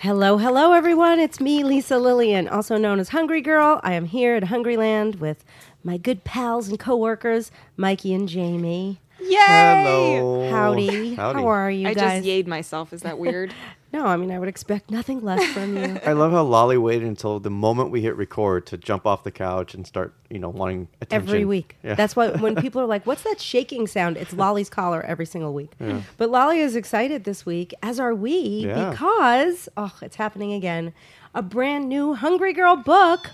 [0.00, 1.18] Hello, hello, everyone.
[1.18, 3.80] It's me, Lisa Lillian, also known as Hungry Girl.
[3.82, 5.42] I am here at Hungryland with
[5.82, 9.00] my good pals and coworkers, Mikey and Jamie.
[9.18, 9.36] Yay!
[9.38, 10.50] Hello.
[10.50, 11.14] Howdy.
[11.14, 11.40] Howdy.
[11.40, 12.22] How are you I guys?
[12.22, 12.92] just yayed myself.
[12.92, 13.54] Is that weird?
[13.92, 15.98] no, I mean, I would expect nothing less from you.
[16.06, 19.30] I love how Lolly waited until the moment we hit record to jump off the
[19.30, 21.28] couch and start, you know, wanting attention.
[21.28, 21.76] every week.
[21.82, 21.94] Yeah.
[21.94, 25.54] That's why when people are like, "What's that shaking sound?" It's Lolly's collar every single
[25.54, 25.72] week.
[26.16, 28.90] But Lolly is excited this week, as are we, Yeah.
[28.90, 30.92] because oh, it's happening again.
[31.34, 33.30] A brand new Hungry Girl book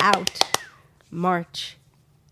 [0.00, 0.38] out
[1.10, 1.76] March.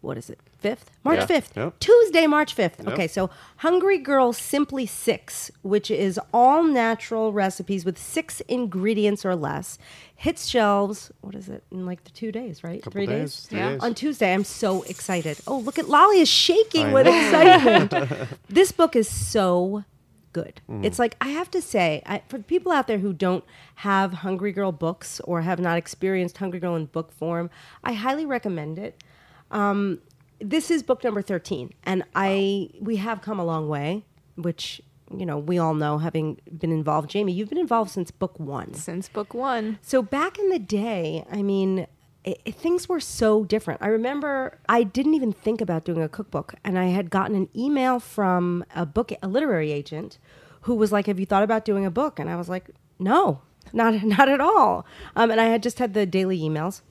[0.01, 0.39] What is it?
[0.67, 1.27] Fifth, March Yeah.
[1.27, 1.79] fifth, Yep.
[1.79, 2.77] Tuesday, March fifth.
[2.83, 2.93] Yep.
[2.95, 9.37] Okay, so Hungry Girl Simply Six, which is all natural recipes with six ingredients or
[9.37, 9.79] less,
[10.17, 11.13] hits shelves.
[11.21, 12.65] What is it in like the two days?
[12.65, 13.47] Right, Couple three days, days.
[13.47, 13.71] three Yeah.
[13.73, 13.81] days.
[13.83, 15.39] On Tuesday, I'm so excited.
[15.47, 17.17] Oh, look at Lolly is shaking I with know.
[17.17, 18.29] excitement.
[18.49, 19.85] this book is so
[20.33, 20.61] good.
[20.69, 20.85] Mm.
[20.85, 23.45] It's like I have to say, I, for people out there who don't
[23.77, 27.51] have Hungry Girl books or have not experienced Hungry Girl in book form,
[27.85, 29.01] I highly recommend it.
[30.41, 34.05] This is book number 13 and I we have come a long way,
[34.37, 34.81] which
[35.17, 37.09] you know, we all know having been involved.
[37.11, 38.75] Jamie, you've been involved since book 1.
[38.75, 39.79] Since book one.
[39.81, 41.87] So back in the day, I mean,
[42.25, 43.81] it, it- things were so different.
[43.83, 47.49] I remember I didn't even think about doing a cookbook, and I had gotten an
[47.57, 50.19] email from a book, a literary agent,
[50.63, 53.43] who was like, "Have you thought about doing a book?" And I was like, "No,
[53.73, 56.83] not not at all." Um, and I had just had the daily emails,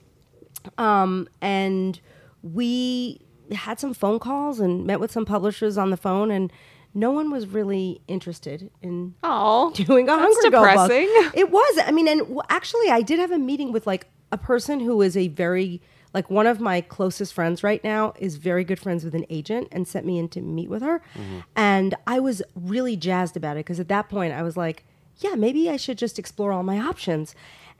[0.78, 2.00] um, and
[2.42, 3.20] we
[3.52, 6.52] had some phone calls and met with some publishers on the phone, and
[6.94, 10.90] no one was really interested in Oh, doing a that's Hungry Girl book.
[11.34, 11.78] It was.
[11.84, 15.00] I mean, and w- actually, I did have a meeting with like a person who
[15.02, 15.80] is a very
[16.14, 19.68] like one of my closest friends right now is very good friends with an agent
[19.70, 21.40] and sent me in to meet with her, mm-hmm.
[21.54, 24.84] and I was really jazzed about it because at that point I was like,
[25.18, 27.34] yeah, maybe I should just explore all my options.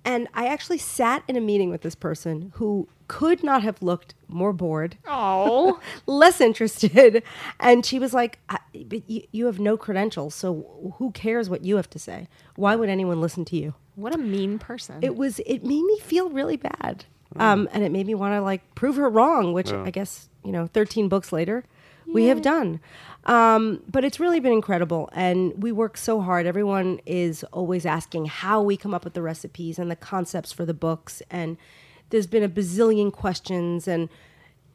[0.07, 4.15] And I actually sat in a meeting with this person who could not have looked
[4.29, 7.23] more bored Oh, less interested.
[7.61, 11.65] And she was like, I, but you, you have no credentials, so who cares what
[11.65, 12.29] you have to say?
[12.55, 13.75] Why would anyone listen to you?
[13.97, 14.99] what a mean person.
[15.03, 17.07] It was, it made me feel really bad.
[17.37, 19.83] Um, and it made me want to like prove her wrong, which Yeah.
[19.85, 21.65] I guess, you know, 13 books later,
[22.07, 22.79] we have done.
[23.27, 25.11] Um, but it's really been incredible.
[25.13, 26.47] And we work so hard.
[26.47, 30.65] Everyone is always asking how we come up with the recipes and the concepts for
[30.65, 31.23] the books.
[31.31, 31.59] And
[32.11, 34.09] there's been a bazillion questions and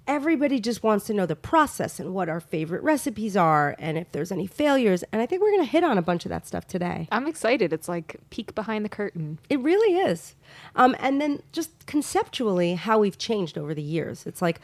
[0.08, 4.12] everybody just wants to know the process and what our favorite recipes are and if
[4.12, 5.04] there's any failures.
[5.12, 7.08] And I think we're going to hit on a bunch of that stuff today.
[7.12, 7.72] I'm excited.
[7.72, 9.40] It's like peek behind the curtain.
[9.50, 10.36] It really is.
[10.76, 14.26] Um, and then just conceptually, how we've changed over the years.
[14.26, 14.60] It's like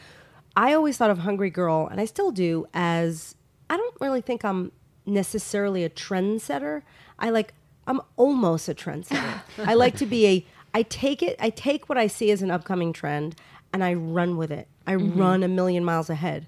[0.58, 3.36] I always thought of Hungry Girl, and I still do, as
[3.70, 4.72] I don't really think I'm
[5.06, 6.84] necessarily a trendsetter.
[7.20, 7.54] I like,
[7.88, 9.42] I'm almost a trendsetter.
[9.58, 12.52] I like to be a, I take it, I take what I see as an
[12.52, 13.36] upcoming trend
[13.74, 14.68] and I run with it.
[14.86, 15.20] I mm-hmm.
[15.20, 16.48] run a million miles ahead.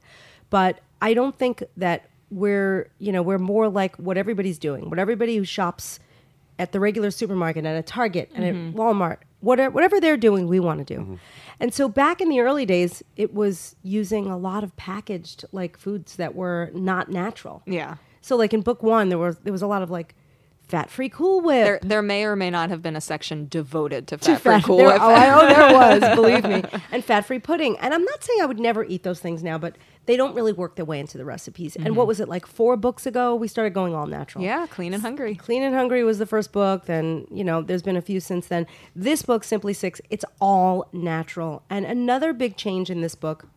[0.50, 5.00] But I don't think that we're, you know, we're more like what everybody's doing, what
[5.00, 6.00] everybody who shops
[6.57, 8.78] at the regular supermarket and at Target and at mm-hmm.
[8.80, 11.01] Walmart, whatever, whatever they're doing, we want to do.
[11.01, 11.16] Mm-hmm.
[11.59, 15.77] And so back in the early days, it was using a lot of packaged like
[15.77, 17.61] foods that were not natural.
[17.66, 17.95] Yeah.
[18.22, 20.16] So like in book one, there was there was a lot of like
[20.61, 21.66] fat free Cool Whip.
[21.66, 24.61] There, there may or may not have been a section devoted to to fat free
[24.66, 25.01] cool there- whip.
[25.01, 27.77] Oh, I, oh, there was, believe me, and fat-free pudding.
[27.79, 29.75] And I'm not saying I would never eat those things now, but
[30.09, 31.75] they don't really work their way into the recipes.
[31.75, 32.07] And what mm-hmm.
[32.07, 33.35] was it like four books ago?
[33.35, 34.43] We started going all natural.
[34.43, 35.35] yeah, clean and hungry.
[35.35, 36.87] Clean and Hungry was the first book.
[36.87, 38.65] Then, you know, there's been a few since then.
[38.95, 41.61] This book, Simply Six, it's all natural.
[41.69, 43.49] And another big change in this book,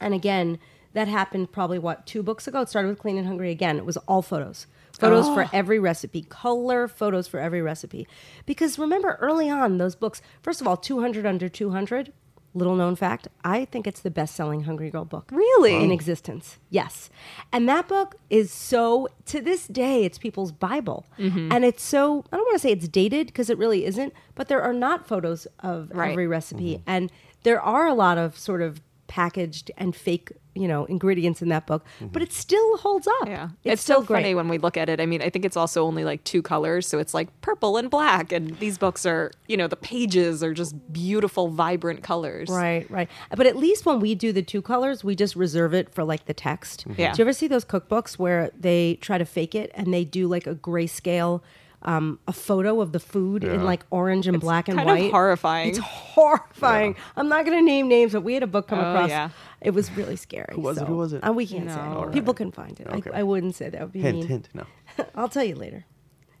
[0.00, 0.60] and again,
[0.92, 2.60] that happened probably what, two books ago?
[2.60, 3.76] It started with Clean and Hungry again.
[3.76, 4.68] It was all photos.
[4.96, 5.50] Photos for oh.
[5.52, 8.06] every recipe, color photos for every recipe.
[8.46, 12.12] Because remember, early on, those books, first of all, 200 Under 200,
[12.54, 15.76] little known fact, I think it's the best selling Hungry Girl book Really?
[15.82, 16.58] in existence.
[16.68, 17.08] Yes.
[17.52, 21.06] And that book is so, to this day, it's people's Bible.
[21.18, 21.52] Mm-hmm.
[21.52, 24.48] And it's so, I don't want to say it's dated because it really isn't, but
[24.48, 26.10] there are not photos of Right.
[26.10, 26.82] every recipe.
[26.86, 27.12] And
[27.44, 31.66] there are a lot of sort of packaged and fake, you know, ingredients in that
[31.66, 33.26] book, but it still holds up.
[33.26, 34.18] Yeah, It's, so still great.
[34.22, 35.00] funny when we look at it.
[35.00, 37.90] I mean, I think it's also only like two colors, so it's like purple and
[37.90, 38.30] black.
[38.30, 42.48] And these books are, you know, the pages are just beautiful, vibrant colors.
[42.48, 43.08] Right, right.
[43.36, 46.26] But at least when we do the two colors, we just reserve it for like
[46.26, 46.86] the text.
[46.96, 47.12] Yeah.
[47.12, 50.28] Do you ever see those cookbooks where they try to fake it and they do
[50.28, 51.42] like a grayscale,
[51.82, 55.04] um, a photo of the food in like orange and black and kind white?
[55.06, 55.70] of horrifying.
[55.70, 56.96] It's horrifying.
[57.16, 59.08] I'm not going to name names, but we had a book come Oh, across.
[59.10, 59.30] yeah.
[59.60, 60.52] It was really scary.
[60.54, 60.86] Who was it?
[60.86, 61.26] Who was it?
[61.26, 61.76] Uh, we can't say.
[61.76, 62.10] No.
[62.12, 62.86] People can find it.
[62.86, 63.10] Okay.
[63.12, 64.26] I, I wouldn't say that would be Hint, mean.
[64.26, 64.48] hint.
[64.54, 64.64] No.
[65.14, 65.84] I'll tell you later.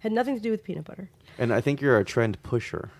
[0.00, 1.10] Had nothing to do with peanut butter.
[1.38, 2.90] And I think you're a trend pusher.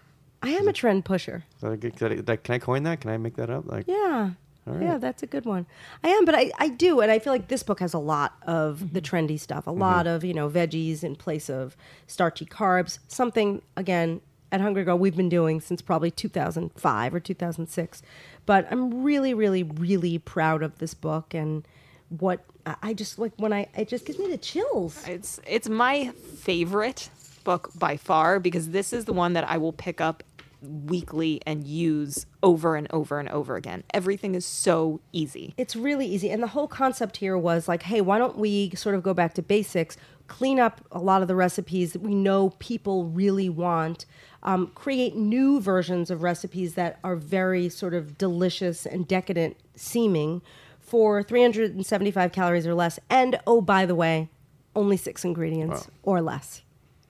[0.42, 1.44] I am a trend pusher.
[1.56, 3.00] Is that a good- Can I, that- can I coin that?
[3.02, 3.66] Can I make that up?
[3.66, 4.30] Like, Yeah.
[4.70, 4.84] All right.
[4.84, 5.66] Yeah, that's a good one.
[6.04, 8.34] I am, but I, I do, and I feel like this book has a lot
[8.46, 9.16] of the mm-hmm.
[9.16, 9.80] trendy stuff, a mm-hmm.
[9.80, 11.76] lot of, you know, veggies in place of
[12.06, 14.20] starchy carbs, something, again,
[14.52, 18.02] at Hungry Girl we've been doing since probably 2005 or 2006.
[18.46, 21.66] But I'm really, really, really proud of this book and
[22.08, 25.06] what I I just like when I, it just gives me the chills.
[25.06, 27.10] It's it's my favorite
[27.44, 30.22] book by far because this is the one that I will pick up
[30.62, 33.82] weekly and use over and over and over again.
[33.92, 35.54] Everything is so easy.
[35.56, 36.30] It's really easy.
[36.30, 39.34] And the whole concept here was like, hey, why don't we sort of go back
[39.34, 39.96] to basics,
[40.26, 44.06] clean up a lot of the recipes that we know people really want,
[44.42, 50.42] um, create new versions of recipes that are very sort of delicious and decadent seeming
[50.78, 52.98] for 375 calories or less.
[53.08, 54.28] And oh, by the way,
[54.74, 56.62] only six ingredients or less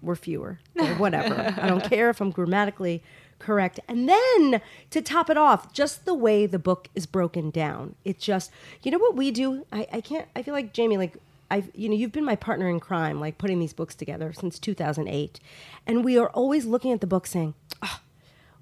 [0.02, 1.54] or fewer or whatever.
[1.58, 3.02] I don't care if I'm grammatically
[3.40, 3.80] correct.
[3.88, 4.60] And then
[4.90, 7.96] to top it off, just the way the book is broken down.
[8.04, 8.52] It just,
[8.82, 9.66] you know what we do?
[9.72, 11.16] I, I can't, I feel like Jamie, like,
[11.50, 14.60] I've, you know, you've been my partner in crime, like putting these books together since
[14.60, 15.40] 2008.
[15.84, 18.00] And we are always looking at the book saying, "Ah,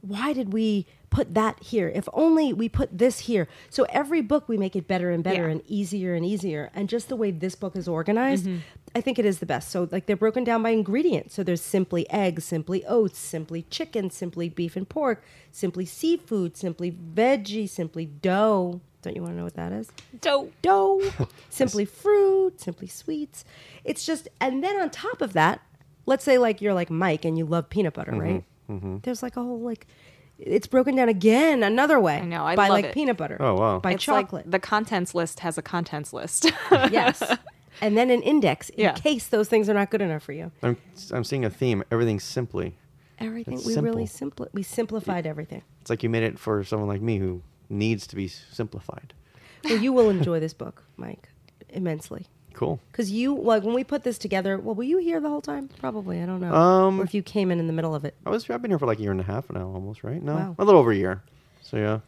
[0.01, 1.89] why did we put that here?
[1.89, 3.49] If only we put this here.
[3.71, 5.53] So every book we make it better and better Yeah.
[5.53, 6.71] and easier and easier.
[6.75, 8.59] And just the way this book is organized, mm-hmm.
[8.95, 9.71] I think it is the best.
[9.71, 11.33] So like they're broken down by ingredient.
[11.33, 16.93] So there's simply eggs, simply oats, simply chicken, simply beef and pork, simply seafood, simply
[16.93, 18.81] veggie, simply dough.
[19.03, 19.91] Don't you want to know what that is?
[20.21, 20.51] Dough.
[20.61, 21.01] dough,
[21.51, 23.45] simply fruit, simply sweets.
[23.85, 25.61] It's just, and then on top of that,
[26.05, 28.21] let's say like you're like Mike and you love peanut butter, mm-hmm.
[28.21, 28.45] right?
[28.69, 28.99] Mm-hmm.
[29.03, 29.87] There's like a whole like,
[30.39, 32.19] it's broken down again another way.
[32.19, 32.95] I know, I by love like it.
[32.95, 33.37] peanut butter.
[33.41, 33.79] Oh, wow.
[33.81, 34.47] By It's chocolate.
[34.47, 36.51] like the contents list has a contents list.
[36.73, 37.23] yes.
[37.81, 38.93] And then an index in Yeah.
[38.93, 40.51] case those things are not good enough for you.
[40.65, 40.77] I'm,
[41.13, 41.85] I'm seeing a theme.
[41.93, 42.77] Everything's simply.
[43.21, 44.47] Everything It's we really simple.
[44.47, 45.63] simpli- we simplified everything.
[45.81, 49.15] It's like you made it for someone like me who needs to be simplified.
[49.63, 51.29] Well, you will enjoy this book, Mike,
[51.69, 52.27] immensely.
[52.59, 52.81] Cool.
[52.91, 55.69] Because you, like, when we put this together, well, were you here the whole time?
[55.79, 56.21] Probably.
[56.21, 56.53] I don't know.
[56.53, 58.17] Um, or if you came in in the middle of it.
[58.27, 58.51] I was.
[58.51, 60.03] I've been here for like a year and a half now, almost.
[60.03, 60.21] Right?
[60.21, 60.57] No, Wow.
[60.59, 61.23] a little over a year.
[61.63, 62.01] So yeah,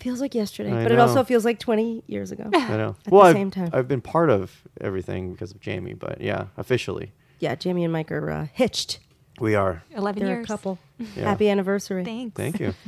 [0.00, 2.48] Feels like yesterday, I but it also feels like 20 years ago.
[2.54, 2.96] I know.
[3.04, 3.68] At well, the I've, same time.
[3.74, 8.10] I've been part of everything because of Jamie, but yeah, officially yeah, Jamie and Mike
[8.10, 9.00] are uh, hitched.
[9.40, 9.82] We are.
[9.94, 10.44] 11 They're years.
[10.44, 10.78] a couple.
[10.98, 11.24] Yeah.
[11.24, 12.04] Happy anniversary.
[12.04, 12.34] Thanks.
[12.36, 12.74] Thank you.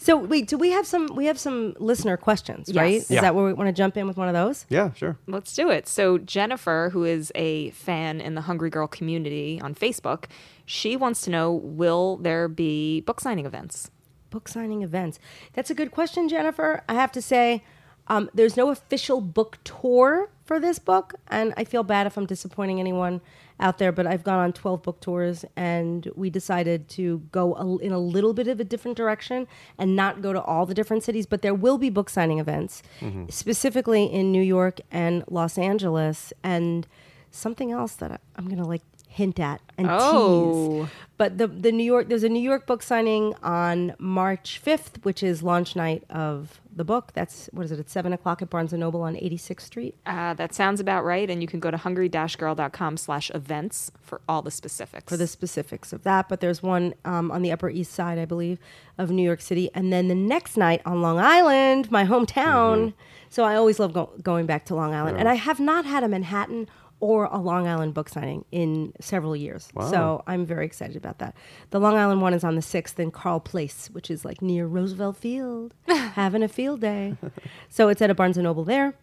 [0.00, 1.06] So wait, do we have some?
[1.14, 2.76] We have some listener questions, Yes.
[2.76, 2.94] right?
[2.94, 3.20] Is Yeah.
[3.22, 4.66] that where we want to jump in with one of those?
[4.68, 5.16] yeah, sure.
[5.26, 5.88] Let's do it.
[5.88, 10.24] So Jennifer, who is a fan in the Hungry Girl community on Facebook,
[10.66, 13.90] she wants to know will there be book signing events?
[14.30, 15.18] Book signing events.
[15.54, 16.82] That's a good question, Jennifer.
[16.88, 17.64] I have to say,
[18.08, 22.26] um, there's no official book tour for this book, and I feel bad if I'm
[22.26, 23.20] disappointing anyone
[23.60, 23.92] out there.
[23.92, 27.98] But I've gone on 12 book tours, and we decided to go a, in a
[27.98, 29.46] little bit of a different direction
[29.78, 31.26] and not go to all the different cities.
[31.26, 33.26] But there will be book signing events, mm-hmm.
[33.28, 36.86] specifically in New York and Los Angeles, and
[37.30, 40.82] something else that I'm going to like hint at and Oh.
[40.84, 40.92] tease.
[41.16, 45.22] But the the New York there's a New York book signing on March 5th, which
[45.22, 47.10] is launch night of the book.
[47.14, 47.80] That's what is it?
[47.80, 49.96] At seven o'clock at Barnes and Noble on 86th Street.
[50.06, 51.28] Uh, that sounds about right.
[51.28, 55.10] And you can go to hungry-girl.com slash events for all the specifics.
[55.10, 56.28] for the specifics of that.
[56.28, 58.60] But there's one um, on the Upper East Side, I believe,
[58.96, 62.92] of New York City, and then the next night on Long Island, my hometown.
[63.28, 66.04] So I always love go- going back to Long Island, and I have not had
[66.04, 66.68] a Manhattan
[67.00, 69.68] or a Long Island book signing in several years.
[69.74, 69.90] Wow.
[69.90, 71.34] So I'm very excited about that.
[71.70, 74.66] The Long Island one is on the sixth in Carle Place, which is like near
[74.66, 77.16] Roosevelt Field, having a field day.
[77.68, 78.94] so it's at a Barnes and Noble there.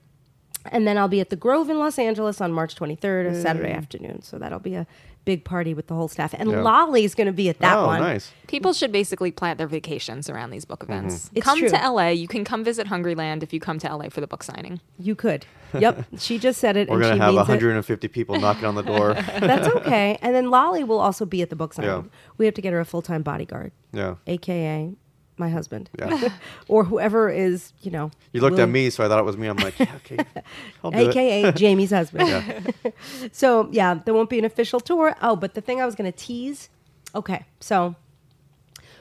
[0.71, 3.71] And then I'll be at the Grove in Los Angeles on March 23rd, a Saturday
[3.71, 3.77] mm.
[3.77, 4.23] afternoon.
[4.23, 4.87] So that'll be a
[5.25, 6.34] big party with the whole staff.
[6.34, 6.62] And Yeah.
[6.62, 8.01] Lolly's going to be at that oh, one.
[8.01, 8.32] nice.
[8.48, 10.94] People should basically plant their vacations around these book mm-hmm.
[10.94, 11.32] events.
[11.34, 11.70] It's come true.
[11.70, 12.10] to LA.
[12.10, 14.79] You can come visit Hungryland if you come to LA for the book signing.
[14.98, 15.46] You could.
[15.77, 16.05] Yep.
[16.17, 16.89] she just said it.
[16.89, 17.51] We're gonna have means it.
[17.51, 19.13] 150 people knocking on the door.
[19.39, 20.17] That's okay.
[20.22, 21.89] And then Lolly will also be at the book signing.
[21.89, 22.03] Yeah.
[22.38, 24.15] We have to get her a full time bodyguard, Yeah.
[24.27, 24.96] AKA
[25.37, 25.89] my husband.
[25.97, 26.29] Yeah.
[26.67, 28.11] or whoever is, you know.
[28.31, 29.47] You looked at me, so I thought it was me.
[29.47, 30.17] I'm like, yeah, okay,
[30.83, 31.09] I'll do it.
[31.09, 32.27] AKA Jamie's husband.
[32.27, 32.91] Yeah.
[33.31, 35.15] So yeah, there won't be an official tour.
[35.21, 36.69] Oh, but the thing I was going to tease.
[37.13, 37.95] Okay, so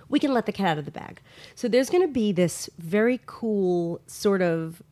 [0.08, 1.20] we can let the cat out of the bag.
[1.54, 4.82] So there's going to be this very cool sort of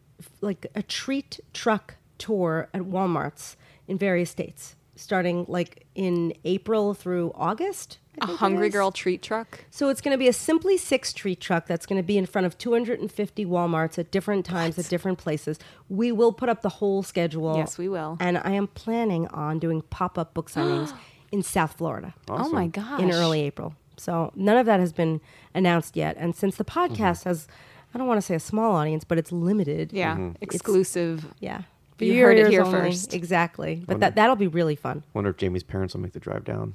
[0.40, 3.56] like a treat truck tour at Walmart's
[3.86, 7.98] in various states, starting like in April through August.
[8.20, 8.68] A Hungry.
[8.68, 9.64] Girl treat truck.
[9.70, 12.26] So it's going to be a Simply Six treat truck that's going to be in
[12.26, 15.58] front of 250 Walmarts at different times at different places.
[15.88, 17.56] We will put up the whole schedule.
[17.56, 18.18] Yes, we will.
[18.20, 20.92] And I am planning on doing pop up book signings
[21.32, 23.00] in South Florida Oh my gosh.
[23.00, 23.74] in early April.
[23.96, 25.22] So none of that has been
[25.54, 26.14] announced yet.
[26.18, 26.94] And since the Mm-hmm.
[26.94, 27.48] podcast has,
[27.94, 29.90] I don't want to say a small audience, but it's limited.
[29.90, 30.16] Yeah.
[30.16, 30.32] Mm-hmm.
[30.42, 31.32] Exclusive.
[31.40, 31.62] Yeah.
[32.06, 32.78] You Your heard it here only.
[32.90, 33.14] first.
[33.14, 33.82] Exactly.
[33.86, 35.02] But that, that'll be really fun.
[35.14, 36.74] Wonder if Jamie's parents will make the drive down.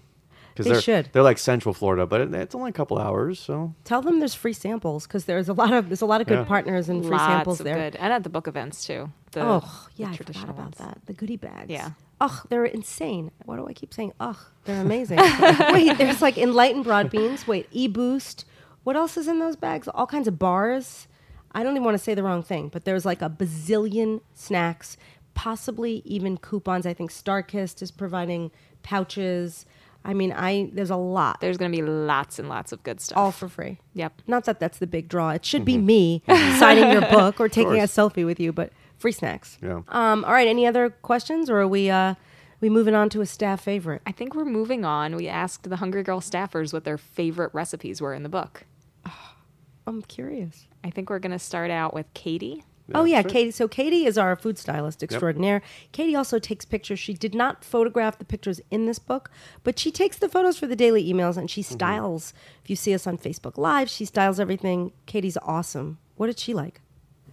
[0.54, 1.10] Because They they're, should.
[1.14, 4.34] They're like Central Florida, but it, it's only a couple hours, so Tell them there's
[4.34, 6.46] free samples because there's a lot of there's a lot of good Yeah.
[6.46, 7.76] partners and free Lots samples of there.
[7.76, 7.96] good.
[7.98, 9.12] And at the book events too.
[9.34, 9.60] The, oh
[9.96, 10.78] the yeah, I forgot traditional about ones.
[10.78, 10.98] that.
[11.06, 11.70] The goodie bags.
[11.70, 11.92] Yeah.
[12.20, 13.30] Ugh, they're insane.
[13.46, 14.38] Why do I keep saying ugh?
[14.66, 15.18] They're amazing.
[15.72, 17.48] Wait, there's like enlightened broad beans.
[17.48, 18.44] Wait, e boost.
[18.84, 19.88] What else is in those bags?
[19.88, 21.08] All kinds of bars.
[21.52, 24.98] I don't even want to say the wrong thing, but there's like a bazillion snacks,
[25.38, 26.88] possibly even coupons.
[26.88, 28.50] I think Starkist is providing
[28.82, 29.68] pouches.
[30.04, 33.00] I mean, I there's a lot, There's going to be lots and lots of good
[33.00, 33.18] stuff.
[33.18, 33.78] all for free.
[33.94, 34.24] Yep.
[34.26, 35.30] Not that that's the big draw.
[35.30, 39.12] It should be me signing your book or taking a selfie with you, but free
[39.12, 39.60] snacks.
[39.62, 39.82] Yeah.
[39.90, 40.48] Um, all right.
[40.48, 42.16] Any other questions, or are we uh,
[42.60, 44.02] we moving on to a staff favorite?
[44.08, 45.16] I think we're moving on.
[45.16, 48.64] We asked the Hungry Girl staffers what their favorite recipes were in the book.
[49.88, 50.68] I'm curious.
[50.84, 52.64] I think we're going to start out with Katie.
[52.94, 53.22] Oh yeah.
[53.24, 53.52] Katie.
[53.52, 55.62] So Katie is our food stylist extraordinaire.
[55.92, 57.00] Katie also takes pictures.
[57.00, 59.30] She did not photograph the pictures in this book,
[59.64, 61.74] but she takes the photos for the daily emails and she Mm-hmm.
[61.74, 62.34] styles.
[62.64, 64.92] If you see us on Facebook Live, she styles everything.
[65.06, 65.98] Katie's awesome.
[66.16, 66.82] What did she like?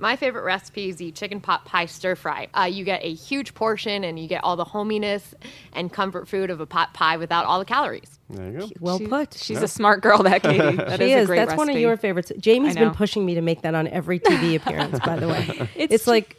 [0.04, 2.48] My favorite recipe is the chicken pot pie stir fry.
[2.52, 5.34] Uh, you get a huge portion and you get all the hominess
[5.72, 8.18] and comfort food of a pot pie without all the calories.
[8.28, 8.68] There you go.
[8.80, 9.32] Well She- put.
[9.32, 10.76] She's a smart girl, that Katie.
[10.76, 11.26] That she a is.
[11.26, 12.30] great That's one of your favorites.
[12.38, 14.98] Jamie's been pushing me to make that on every TV appearance.
[15.06, 16.36] by the way, it's, It's like,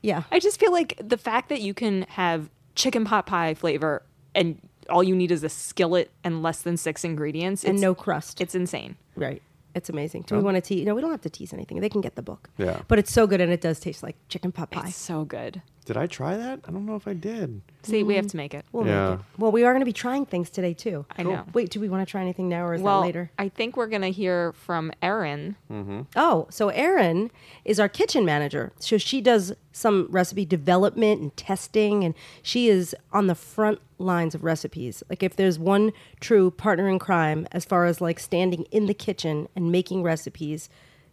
[0.00, 4.00] yeah, I just feel like the fact that you can have chicken pot pie flavor
[4.32, 8.40] and all you need is a skillet and less than six ingredients and no crust.
[8.40, 8.94] It's insane.
[9.16, 9.42] right.
[9.74, 10.22] It's amazing.
[10.26, 10.86] Do we want to tease?
[10.86, 11.80] No, we don't have to tease anything.
[11.80, 12.50] They can get the book.
[12.58, 12.80] Yeah.
[12.88, 14.88] But it's so good, and it does taste like chicken pot pie.
[14.88, 15.62] It's so good.
[15.88, 16.60] Did I try that?
[16.68, 17.62] I don't know if I did.
[17.82, 18.66] See, we have to make it.
[18.72, 19.10] We'll Yeah.
[19.12, 19.24] make it.
[19.38, 21.06] Well, we are going to be trying things today too.
[21.16, 21.46] I know.
[21.54, 23.30] Wait, do we want to try anything now, or is well, that later?
[23.38, 25.56] I think we're gonna hear from Erin.
[25.72, 26.02] Mm-hmm.
[26.14, 27.30] Oh, so Erin
[27.64, 28.72] is our kitchen manager.
[28.78, 34.34] So she does some recipe development and testing, and she is on the front lines
[34.34, 35.02] of recipes.
[35.08, 38.94] Like if there's one true partner in crime as far as like standing in the
[38.94, 40.68] kitchen and making recipes,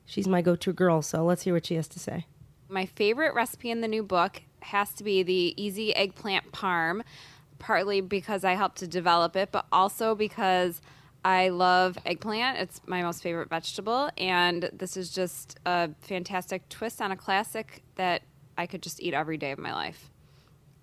[0.05, 1.01] she's my go-to girl.
[1.01, 2.25] So let's hear what she has to say.
[2.67, 7.01] My favorite recipe in the new book has to be the easy eggplant parm,
[7.59, 10.81] partly because I helped to develop it, but also because
[11.23, 12.59] I love eggplant.
[12.59, 17.83] It's my most favorite vegetable, and this is just a fantastic twist on a classic
[17.95, 18.21] that
[18.57, 20.11] I could just eat every day of my life.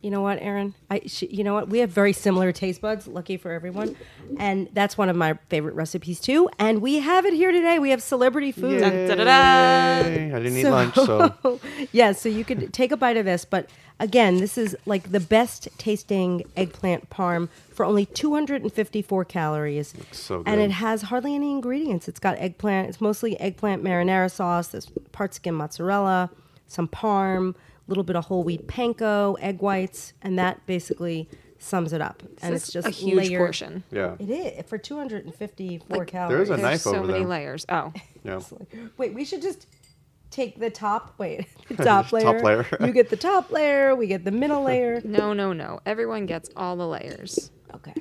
[0.03, 0.75] You know what, Erin?
[0.91, 1.69] I, she, you know what?
[1.69, 3.07] We have very similar taste buds.
[3.07, 3.97] Lucky for everyone,
[4.37, 6.51] and that's one of my favorite recipes too.
[6.59, 7.79] And we have it here today.
[7.79, 8.81] We have celebrity food.
[8.81, 9.07] Yay.
[9.07, 10.01] da-da-da.
[10.01, 10.03] I
[10.41, 11.61] didn't eat lunch, so
[11.93, 15.21] yeah, so you could take a bite of this, but again, this is like the
[15.21, 19.95] best tasting eggplant parm for only 254 calories.
[20.11, 22.09] so And it has hardly any ingredients.
[22.09, 26.31] It's got eggplant, it's mostly eggplant marinara sauce, there's part skim mozzarella,
[26.67, 31.93] some parm, a little bit of whole wheat panko, egg whites, and that basically sums
[31.93, 32.23] it up.
[32.43, 33.85] and it's just a huge layered- portion.
[33.93, 34.17] yeah.
[34.19, 36.33] It is for 254 Like, calories.
[36.33, 37.65] There is a There's knife so over many layers.
[37.69, 37.93] Oh,
[38.25, 38.41] Yeah.
[38.97, 39.67] Wait, we should just
[40.31, 41.15] take the top.
[41.19, 42.43] Wait, the top Top layer.
[42.43, 42.67] layer.
[42.87, 43.95] you get the top layer.
[43.95, 45.01] We get the middle layer.
[45.05, 45.81] no, no, no.
[45.87, 47.51] Everyone gets all the layers.
[47.75, 47.95] Okay.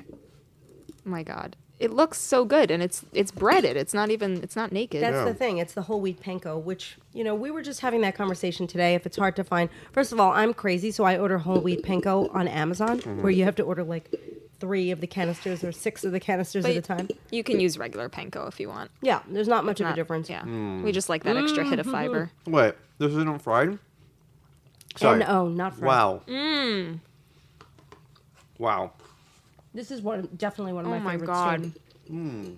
[1.05, 1.55] my god.
[1.81, 3.75] It looks so good and it's it's breaded.
[3.75, 5.01] It's not even it's not naked.
[5.01, 5.25] That's Yeah.
[5.25, 5.57] the thing.
[5.57, 8.93] It's the whole wheat panko, which you know we were just having that conversation today.
[8.93, 11.83] If it's hard to find, first of all, I'm crazy, so I order whole wheat
[11.83, 13.21] panko on Amazon, Mm-hmm.
[13.23, 14.13] where you have to order like
[14.59, 17.09] three of the canisters or six of the canisters at a time.
[17.31, 18.91] You can use regular panko if you want.
[19.01, 20.29] Yeah, there's not much of a difference.
[20.29, 20.43] Yeah.
[20.43, 20.83] Hmm.
[20.83, 22.29] We just like that extra hit of fiber.
[22.45, 23.79] Wait, this isn't fried?
[24.97, 25.21] Sorry.
[25.21, 25.87] And oh, not fried.
[25.87, 26.21] Wow.
[26.27, 26.99] Mm.
[28.59, 28.91] Wow.
[29.73, 31.27] This is one definitely one of my, Oh my favorites.
[31.31, 31.71] God.
[32.07, 32.57] too.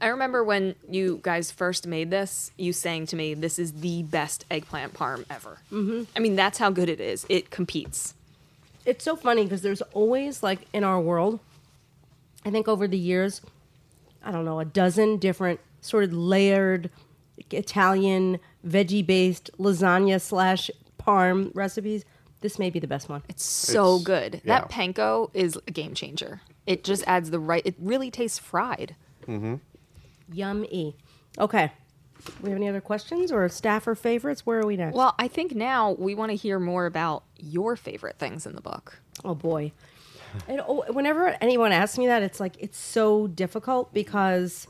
[0.00, 4.02] I remember when you guys first made this, you saying to me, "This is the
[4.02, 6.02] best eggplant parm ever." Mm-hmm.
[6.14, 7.24] I mean, that's how good it is.
[7.28, 8.14] It competes.
[8.84, 11.40] It's so funny because there's always like in our world,
[12.44, 13.40] I think over the years,
[14.24, 16.90] I don't know, a dozen different sort of layered
[17.50, 22.04] Italian veggie based lasagna slash parm recipes.
[22.40, 23.22] This may be the best one.
[23.28, 24.34] It's so It's- good.
[24.44, 24.60] yeah.
[24.60, 26.40] That panko is a game changer.
[26.68, 27.62] It just adds the right.
[27.64, 28.94] It really tastes fried.
[29.26, 29.54] Mm-hmm.
[30.30, 30.96] Yummy.
[31.38, 31.72] Okay.
[32.42, 34.44] We have any other questions or staffer favorites?
[34.44, 34.94] Where are we next?
[34.94, 38.60] Well, I think now we want to hear more about your favorite things in the
[38.60, 39.00] book.
[39.24, 39.72] Oh boy.
[40.46, 44.68] And oh, whenever anyone asks me that, it's like it's so difficult because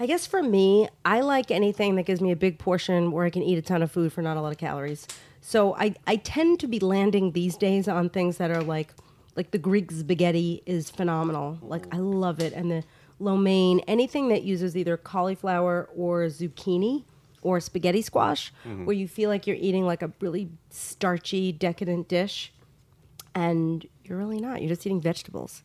[0.00, 3.30] I guess for me, I like anything that gives me a big portion where I
[3.30, 5.06] can eat a ton of food for not a lot of calories.
[5.40, 8.92] So I, I tend to be landing these days on things that are like
[9.36, 11.58] like the Greek spaghetti is phenomenal.
[11.62, 12.84] Like I love it, and the
[13.18, 17.04] lo mein, anything that uses either cauliflower or zucchini
[17.42, 18.86] or spaghetti squash, mm-hmm.
[18.86, 22.52] where you feel like you're eating like a really starchy, decadent dish,
[23.34, 24.60] and you're really not.
[24.62, 25.62] You're just eating vegetables.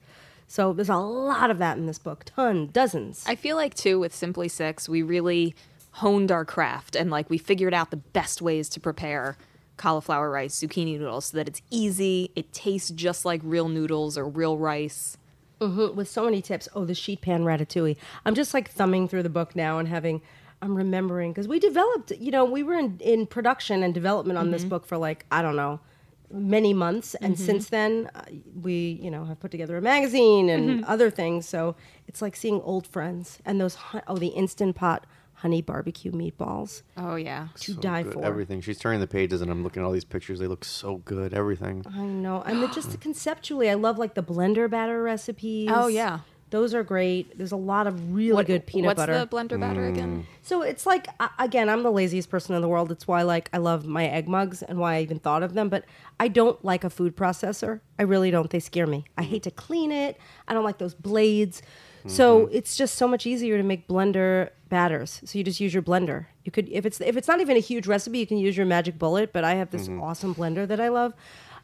[0.48, 3.24] So there's a lot of that in this book, ton, dozens.
[3.25, 5.56] I feel like too with Simply Six, we really
[5.96, 9.38] honed our craft and like we figured out the best ways to prepare
[9.82, 14.28] cauliflower rice, zucchini noodles so that it's easy, it tastes just like real noodles or
[14.28, 15.18] real rice.
[15.60, 16.68] Mm-hmm, with so many tips.
[16.74, 17.96] Oh, the sheet pan ratatouille.
[18.26, 20.22] I'm just like thumbing through the book now and having.
[20.64, 22.12] I'm remembering because we developed.
[22.12, 24.70] You know, we were in, in production and development on this mm-hmm.
[24.70, 25.80] book for like I don't know
[26.32, 27.46] many months, and mm-hmm.
[27.46, 28.24] since then uh,
[28.62, 31.48] we you know have put together a magazine and other things.
[31.48, 31.76] So
[32.08, 33.78] it's like seeing old friends and those.
[34.08, 35.06] Oh, the instant pot
[35.42, 37.48] honey barbecue meatballs Oh yeah.
[37.62, 38.14] to So die good.
[38.14, 38.24] for.
[38.24, 38.62] Everything.
[38.62, 40.40] She's turning the pages, and I'm looking at all these pictures.
[40.40, 41.34] They look so good.
[41.34, 41.84] Everything.
[41.92, 42.44] I know.
[42.44, 45.70] And the, just conceptually, I love like the blender batter recipes.
[45.74, 46.20] Oh, yeah.
[46.52, 47.38] Those are great.
[47.38, 49.14] There's a lot of really good peanut what's butter.
[49.14, 50.24] What's the blender batter again?
[50.24, 50.26] Mm.
[50.42, 51.08] so it's like
[51.40, 52.92] again, I'm the laziest person in the world.
[52.92, 55.70] It's why like I love my egg mugs and why I even thought of them.
[55.70, 55.86] But
[56.20, 57.80] I don't like a food processor.
[57.98, 58.50] I really don't.
[58.50, 59.06] They scare me.
[59.18, 59.28] I mm.
[59.28, 60.18] hate to clean it.
[60.46, 61.62] I don't like those blades.
[62.08, 65.22] So it's just so much easier to make blender batters.
[65.25, 66.25] So you just use your blender.
[66.43, 68.65] You could if it's if it's not even a huge recipe, you can use your
[68.65, 69.34] magic bullet.
[69.34, 71.13] But I have this awesome blender that I love,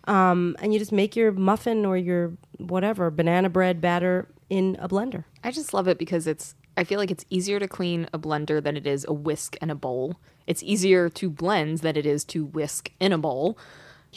[0.06, 4.88] um, and you just make your muffin or your whatever banana bread batter in a
[4.88, 5.24] blender.
[5.44, 8.62] I just love it because it's I feel like it's easier to clean a blender
[8.62, 10.20] than it is a whisk and a bowl.
[10.46, 13.58] It's easier to blend than it is to whisk in a bowl.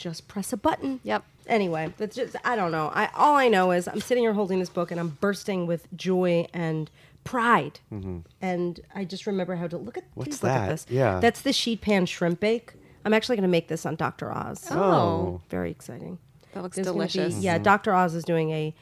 [0.01, 0.99] Just press a button.
[1.03, 1.23] Yep.
[1.45, 2.91] Anyway, that's just I don't know.
[2.93, 5.87] I all I know is I'm sitting here holding this book and I'm bursting with
[5.95, 6.89] joy and
[7.23, 7.79] pride.
[7.93, 8.19] Mm-hmm.
[8.41, 10.69] And I just remember how to look at What's please look at that?
[10.71, 10.85] this.
[10.89, 11.19] Yeah.
[11.19, 12.73] That's the sheet pan shrimp bake.
[13.05, 14.31] I'm actually going to make this on Dr.
[14.31, 14.67] Oz.
[14.71, 14.77] Oh.
[14.77, 15.41] oh.
[15.49, 16.17] Very exciting.
[16.53, 17.41] That looks There's gonna be- delicious.
[17.41, 17.63] yeah, mm-hmm.
[17.63, 17.93] Dr.
[17.93, 18.75] Oz is doing a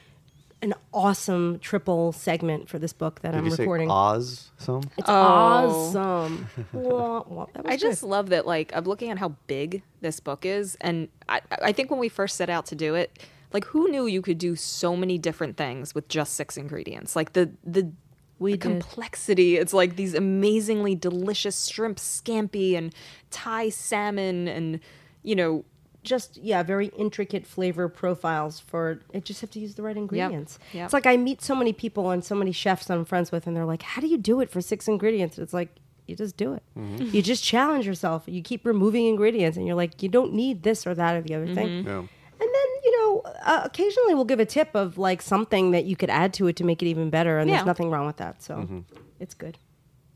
[0.61, 3.89] an awesome triple segment for this book that Did I'm you recording.
[3.89, 4.51] Oz?
[4.57, 4.81] Some.
[4.97, 5.13] It's Oh.
[5.13, 6.47] awesome.
[6.73, 7.45] Wah, wah.
[7.53, 8.07] That was I just good.
[8.07, 11.89] love that like I'm looking at how big this book is and I I think
[11.91, 13.19] when we first set out to do it,
[13.53, 17.15] like who knew you could do so many different things with just six ingredients?
[17.15, 17.91] Like the the
[18.37, 19.55] We the complexity.
[19.57, 22.93] It's like these amazingly delicious shrimp scampi and
[23.31, 24.79] Thai salmon and
[25.23, 25.63] you know
[26.09, 29.23] just yeah, very intricate flavor profiles for it.
[29.23, 30.59] Just have to use the right ingredients.
[30.73, 30.85] Yep.
[30.85, 33.55] It's like I meet so many people and so many chefs I'm friends with, and
[33.55, 35.69] they're like, "How do you do it for six ingredients?" It's like
[36.07, 36.63] you just do it.
[36.77, 37.15] Mm-hmm.
[37.15, 38.23] You just challenge yourself.
[38.25, 41.35] You keep removing ingredients, and you're like, you don't need this or that or the
[41.35, 41.67] other thing.
[41.67, 41.87] Mm-hmm.
[41.87, 41.97] Yeah.
[42.41, 45.95] And then you know, uh, occasionally we'll give a tip of like something that you
[45.95, 47.57] could add to it to make it even better, and Yeah.
[47.57, 48.41] there's nothing wrong with that.
[48.41, 48.79] So mm-hmm.
[49.19, 49.57] it's good.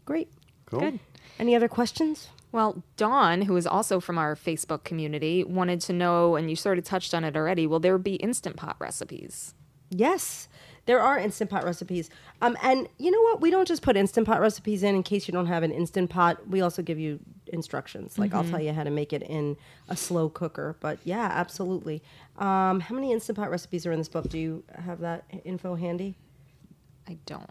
[0.06, 0.30] Great.
[0.66, 0.80] Cool.
[0.80, 1.00] Good.
[1.40, 2.30] Any other questions?
[2.54, 6.78] Well, Dawn, who is also from our Facebook community, wanted to know, and you sort
[6.78, 7.66] of touched on it already.
[7.66, 9.56] Will there be instant pot recipes?
[9.90, 10.48] Yes,
[10.86, 12.12] there are instant pot recipes.
[12.44, 13.42] Um, and you know what?
[13.42, 16.12] We don't just put instant pot recipes in in case you don't have an instant
[16.12, 16.48] pot.
[16.48, 18.20] We also give you instructions.
[18.20, 19.58] Like I'll tell you how to make it in
[19.90, 20.76] a slow cooker.
[20.80, 22.04] But yeah, absolutely.
[22.38, 24.30] Um, how many instant pot recipes are in this book?
[24.30, 26.14] Do you have that info handy?
[27.08, 27.50] I don't.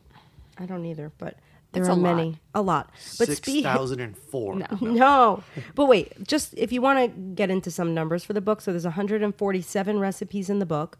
[0.58, 1.36] I don't either, but
[1.72, 2.16] there It's are a lot.
[2.16, 2.38] many.
[2.54, 2.90] A lot.
[3.18, 4.56] But Six speak- thousand and four.
[4.56, 4.66] No.
[4.80, 5.42] no.
[5.74, 8.70] But wait, just if you want to get into some numbers for the book, so
[8.72, 10.98] there's 147 recipes in the book.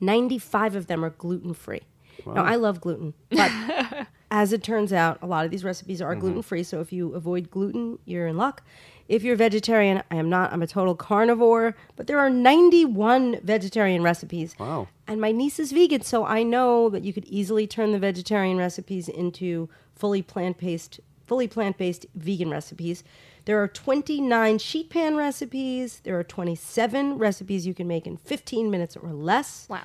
[0.00, 1.82] 95 of them are gluten free.
[2.26, 3.50] Now, I love gluten, but
[4.30, 6.20] as it turns out, a lot of these recipes are mm-hmm.
[6.20, 6.62] gluten free.
[6.62, 8.62] So if you avoid gluten, you're in luck.
[9.08, 10.52] If you're vegetarian, I am not.
[10.52, 14.54] I'm a total carnivore, but there are 91 vegetarian recipes.
[14.56, 14.86] Wow.
[15.08, 18.56] And my niece is vegan, so I know that you could easily turn the vegetarian
[18.56, 23.02] recipes into fully plant-based, fully plant-based vegan recipes.
[23.46, 26.00] There are 29 sheet pan recipes.
[26.04, 29.66] There are 27 recipes you can make in 15 minutes or less.
[29.68, 29.82] Wow.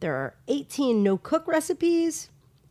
[0.00, 2.28] There are 18 no cook recipes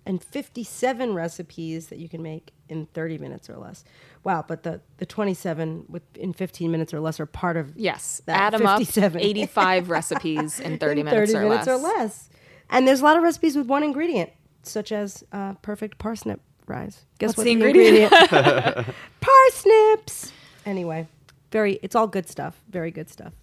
[0.08, 3.84] and 57 recipes that you can make in 30 minutes or less.
[4.24, 8.22] Wow, but the, the 27 with in 15 minutes or less are part of Yes.
[8.26, 8.82] that Add them up.
[8.82, 11.76] 85 recipes in 30 in minutes, 30 or, minutes less.
[11.80, 12.30] or less.
[12.70, 14.32] And there's a lot of recipes with one ingredient,
[14.63, 17.06] such as uh, perfect parsnip rise.
[17.20, 18.12] Guess What's what the ingredient?
[19.22, 20.32] Parsnips.
[20.65, 21.08] Anyway,
[21.52, 21.80] very.
[21.82, 22.62] It's all good stuff.
[22.70, 23.34] Very good stuff.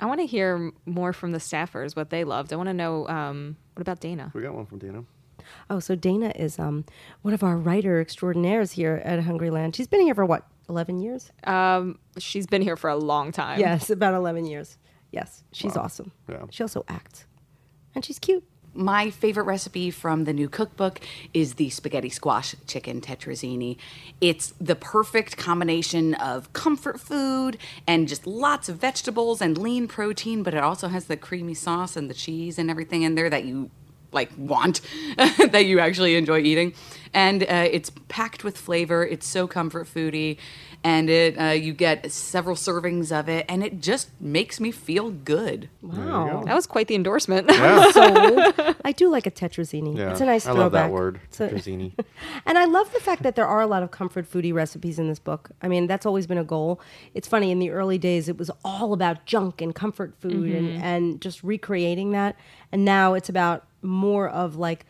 [0.00, 2.52] I want to hear more from the staffers, what they loved.
[2.52, 4.32] I want to know um, what about Dana?
[4.34, 5.04] We got one from Dana.
[5.70, 6.84] Oh, so Dana is um
[7.22, 9.74] one of our writer extraordinaires here at Hungry Land.
[9.76, 11.30] She's been here for what, 11 years?
[11.44, 13.60] Um, she's been here for a long time.
[13.60, 14.78] yes, about 11 years.
[15.10, 15.82] Yes, she's Wow.
[15.82, 16.12] awesome.
[16.28, 16.44] Yeah.
[16.50, 17.26] She also acts,
[17.94, 18.42] and she's cute.
[18.76, 20.98] my favorite recipe from the new cookbook
[21.32, 23.76] is the spaghetti squash chicken tetrazzini.
[24.20, 30.42] It's the perfect combination of comfort food and just lots of vegetables and lean protein,
[30.42, 33.44] but it also has the creamy sauce and the cheese and everything in there that
[33.44, 33.70] you
[34.14, 34.80] like want
[35.16, 36.74] that you actually enjoy eating.
[37.12, 39.04] And uh, it's packed with flavor.
[39.04, 40.38] It's so comfort foody
[40.84, 45.10] and it uh, you get several servings of it and it just makes me feel
[45.10, 46.42] good Wow.
[46.46, 47.50] That was quite the endorsement.
[47.92, 48.76] Sold.
[48.84, 49.96] I do like a tetrazzini.
[49.96, 50.62] Yeah, It's a nice I throwback.
[50.62, 51.92] love that word, It's a- tetrazzini.
[52.46, 55.08] and I love the fact that there are a lot of comfort foodie recipes in
[55.08, 55.50] this book.
[55.62, 56.80] I mean, that's always been a goal.
[57.14, 60.82] It's funny, in the early days, it was all about junk and comfort food and,
[60.82, 62.36] and just recreating that.
[62.72, 64.86] And now it's about more of like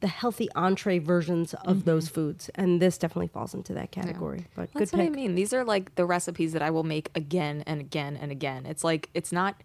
[0.00, 2.50] the healthy entree versions of those foods.
[2.54, 4.46] And this definitely falls into that category.
[4.54, 5.12] But That's good what pick.
[5.12, 5.34] I mean.
[5.34, 8.66] These are like the recipes that I will make again and again and again.
[8.66, 9.62] It's like it's not.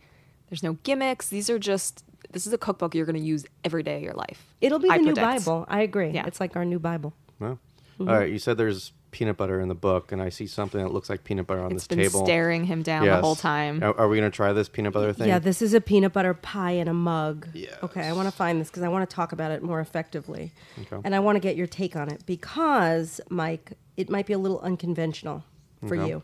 [0.50, 1.30] There's no gimmicks.
[1.30, 2.04] These are just.
[2.32, 4.54] This is a cookbook you're going to use every day of your life.
[4.62, 5.26] It'll be the I new predict.
[5.46, 5.66] Bible.
[5.68, 6.12] I agree.
[6.12, 6.26] Yeah.
[6.28, 7.14] It's like our new Bible.
[7.40, 7.60] Well,
[8.00, 8.10] Mm-hmm.
[8.10, 8.32] all right.
[8.32, 11.24] You said there's peanut butter in the book, and I see something that looks like
[11.24, 12.26] peanut butter on It's this been table.
[12.26, 13.84] staring him down the whole time.
[13.84, 15.28] Are, are we gonna try this peanut butter thing?
[15.28, 17.48] Yeah, this is a peanut butter pie in a mug.
[17.54, 17.76] Yes.
[17.84, 20.54] Okay, I want to find this because I want to talk about it more effectively.
[20.80, 21.02] Okay.
[21.04, 24.38] And I want to get your take on it because, Mike, it might be a
[24.40, 25.44] little unconventional
[25.88, 26.10] for Okay.
[26.10, 26.24] you.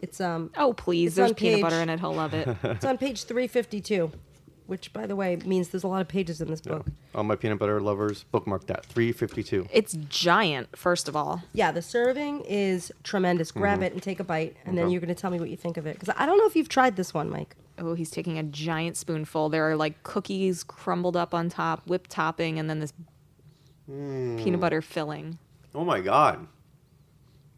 [0.00, 2.00] It's um Oh please, there's peanut page- butter in it.
[2.00, 2.48] He'll love it.
[2.64, 4.10] it's on page 352,
[4.66, 6.86] which by the way means there's a lot of pages in this book.
[7.14, 8.84] All my peanut butter lovers, bookmark that.
[8.86, 9.66] 352.
[9.72, 10.76] it's giant.
[10.76, 13.50] First of all, Yeah, the serving is tremendous.
[13.50, 13.82] Grab Mm-hmm.
[13.84, 14.92] it and take a bite and then Okay.
[14.92, 16.56] you're going to tell me what you think of it because I don't know if
[16.56, 17.56] you've tried this one, Mike.
[17.78, 19.48] oh, he's taking a giant spoonful.
[19.48, 22.92] There are like cookies crumbled up on top, whipped topping, and then this
[23.86, 24.36] Hmm.
[24.36, 25.38] peanut butter filling.
[25.74, 26.46] Oh my god,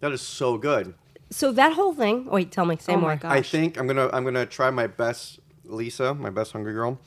[0.01, 0.95] that is so good.
[1.31, 3.11] So that whole thing, wait, tell me, say Oh more.
[3.11, 3.33] my God.
[3.33, 3.51] I Gosh.
[3.51, 6.99] think I'm gonna I'm gonna try my best, Lisa, my best hungry girl.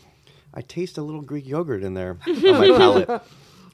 [0.53, 3.21] I taste a little Greek yogurt in there on my palate.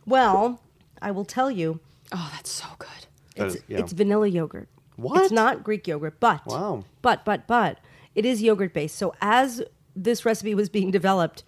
[0.05, 0.59] Well,
[1.01, 1.79] I will tell you
[2.11, 2.89] Oh, that's so good.
[3.35, 3.79] That It's, is- yeah.
[3.79, 4.67] it's vanilla yogurt.
[4.97, 5.23] What?
[5.23, 6.83] It's not Greek yogurt, but Wow.
[7.01, 7.79] but but but
[8.13, 8.95] it is yogurt based.
[8.95, 9.63] So as
[9.95, 11.43] this recipe was being developed,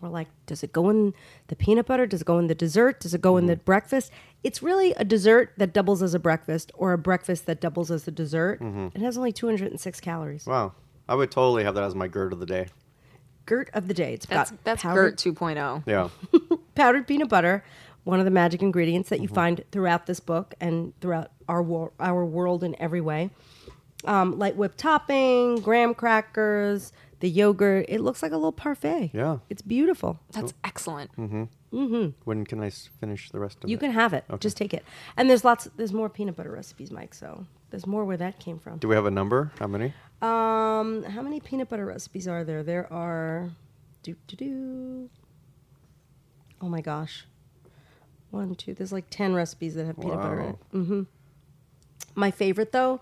[0.00, 1.14] we're like, does it go in
[1.48, 2.06] the peanut butter?
[2.06, 3.00] Does it go in the dessert?
[3.00, 3.64] Does it go in the Mm-hmm.
[3.64, 4.12] breakfast?
[4.44, 8.06] It's really a dessert that doubles as a breakfast, or a breakfast that doubles as
[8.06, 8.60] a dessert.
[8.60, 10.42] It has only 206 calories.
[10.42, 10.50] Mm-hmm.
[10.50, 10.72] Wow,
[11.08, 12.68] I would totally have that as my GERD of the day.
[13.46, 14.14] Gert of the day.
[14.14, 15.82] It's That's got that's powdered, Gert 2.0.
[15.86, 16.08] Yeah.
[16.74, 17.62] powdered peanut butter,
[18.04, 19.34] one of the magic ingredients that you Mm-hmm.
[19.34, 23.30] find throughout this book and throughout our wor- our world in every way.
[24.06, 27.86] Um, light whipped topping, graham crackers, the yogurt.
[27.88, 29.10] It looks like a little parfait.
[29.14, 29.38] Yeah.
[29.50, 30.20] it's beautiful.
[30.32, 31.10] That's excellent.
[31.16, 31.44] Mm-hmm.
[31.74, 32.10] Mm-hmm.
[32.24, 33.70] When can I s- finish the rest of it?
[33.70, 33.80] You it?
[33.80, 34.24] can have it.
[34.40, 34.84] Just take it.
[35.16, 35.68] And there's lots.
[35.76, 37.14] There's more peanut butter recipes, Mike.
[37.14, 38.78] So there's more where that came from.
[38.78, 39.50] Do we have a number?
[39.58, 39.92] How many?
[40.22, 42.62] Um, how many peanut butter recipes are there?
[42.62, 43.50] There are,
[44.04, 45.10] do do do.
[46.62, 47.26] Oh my gosh,
[48.30, 48.74] one, two.
[48.74, 50.58] There's like ten recipes that have peanut butter in it.
[50.72, 51.02] Mm-hmm.
[52.14, 53.00] My favorite though.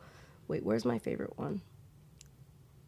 [0.48, 1.60] Wait, where's my favorite one?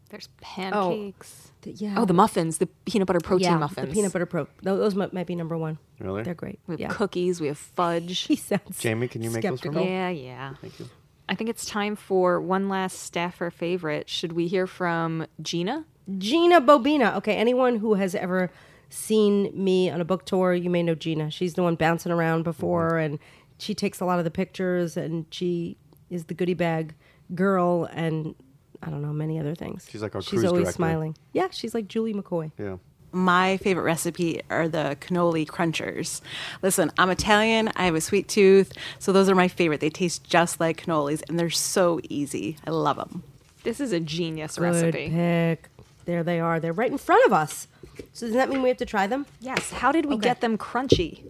[0.08, 1.50] There's pancakes.
[1.60, 1.96] The- yeah.
[1.98, 3.88] Oh, the muffins, the peanut butter protein yeah, muffins.
[3.88, 4.46] The peanut butter pro.
[4.62, 5.76] tho- Those might, might be number one.
[5.98, 6.22] Really?
[6.22, 6.60] They're great.
[6.66, 6.88] We have yeah.
[6.88, 7.42] cookies.
[7.42, 8.20] We have fudge.
[8.28, 8.78] He sounds.
[8.78, 9.84] Jamie, can you make those for me?
[9.84, 10.54] Yeah, yeah.
[10.62, 10.88] Thank you.
[11.28, 14.08] I think it's time for one last staffer favorite.
[14.08, 15.86] Should we hear from Gina?
[16.18, 17.16] Gina Bobina.
[17.16, 18.50] Okay, anyone who has ever
[18.90, 21.30] seen me on a book tour, you may know Gina.
[21.30, 23.14] She's the one bouncing around before, mm-hmm.
[23.14, 23.18] and
[23.58, 25.78] she takes a lot of the pictures, and she
[26.10, 26.94] is the goodie bag
[27.34, 28.34] girl, and
[28.82, 29.86] I don't know many other things.
[29.90, 30.76] She's like our she's cruise always director.
[30.76, 31.16] smiling.
[31.32, 32.52] Yeah, she's like Julie McCoy.
[32.58, 32.76] Yeah.
[33.14, 36.20] My favorite recipe are the cannoli crunchers.
[36.62, 37.70] Listen, I'm Italian.
[37.76, 39.80] I have a sweet tooth, so those are my favorite.
[39.80, 42.56] They taste just like cannolis, and they're so easy.
[42.66, 43.22] I love them.
[43.62, 45.10] This is a genius Good recipe.
[45.10, 45.68] pick.
[46.04, 46.60] There they are.
[46.60, 47.68] They're right in front of us.
[48.12, 49.24] So does that mean we have to try them?
[49.40, 49.70] Yes.
[49.70, 50.24] How did we Okay.
[50.24, 51.22] get them crunchy?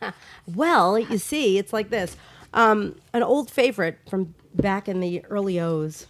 [0.54, 2.16] Well, you see, it's like this.
[2.54, 6.06] Um, an old favorite from back in the early O's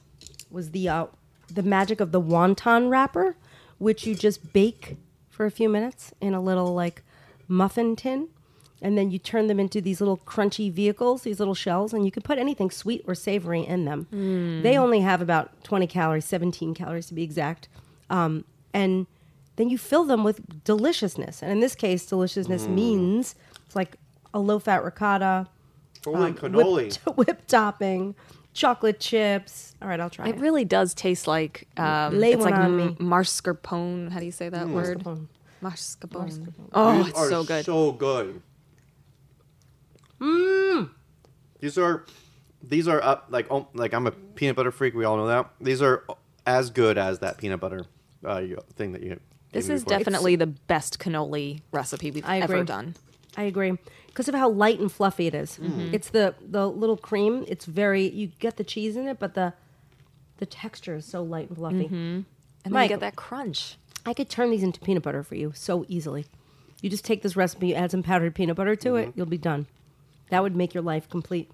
[0.50, 1.06] was the uh,
[1.52, 3.34] the magic of the wonton wrapper,
[3.80, 4.96] which you just bake
[5.28, 7.02] for a few minutes in a little like
[7.48, 8.28] muffin tin,
[8.80, 12.10] and then you turn them into these little crunchy vehicles, these little shells, and you
[12.12, 14.60] can put anything sweet or savory in them.
[14.62, 17.68] They only have about twenty calories, seventeen calories to be exact,
[18.10, 19.06] um, and
[19.56, 21.42] then you fill them with deliciousness.
[21.42, 23.34] And in this case, deliciousness means
[23.66, 23.96] it's like
[24.32, 25.48] a low fat ricotta,
[26.04, 26.64] Holy um, cannoli.
[26.64, 28.14] whipped, whipped topping,
[28.52, 29.74] chocolate chips.
[29.80, 30.40] All right, I'll try It it.
[30.40, 32.96] really does taste like um, Lay it's one like on m- me.
[33.00, 34.10] mascarpone.
[34.10, 34.98] How do you say that word?
[35.04, 35.28] Mascarpone.
[35.62, 36.68] Mascarpone.
[36.72, 37.64] Oh, These it's so good.
[37.64, 38.42] So good.
[40.20, 40.90] Mm.
[41.60, 42.04] These are,
[42.62, 44.94] these are up like oh, like I'm a peanut butter freak.
[44.94, 45.50] We all know that.
[45.60, 46.04] These are
[46.46, 47.84] as good as that peanut butter
[48.24, 48.42] uh,
[48.76, 49.18] thing that you
[49.52, 49.98] This is before.
[49.98, 52.66] definitely the best cannoli recipe we've I ever agree.
[52.66, 52.94] done.
[53.36, 53.78] I agree
[54.10, 55.58] because of how light and fluffy it is.
[55.58, 55.94] Mm-hmm.
[55.94, 57.44] It's the the little cream.
[57.48, 59.54] It's very you get the cheese in it, but the
[60.38, 61.86] the texture is so light and fluffy.
[61.86, 62.24] And
[62.64, 63.76] then Mike, you get that crunch.
[64.04, 66.26] I could turn these into peanut butter for you so easily.
[66.82, 69.38] You just take this recipe, you add some powdered peanut butter to it, you'll be
[69.38, 69.66] done.
[70.30, 71.50] That would make your life complete.